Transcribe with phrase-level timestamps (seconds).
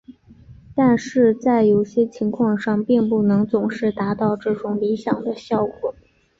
[0.75, 5.93] 但是在有些情况上并不能总是达到这种理想的效果。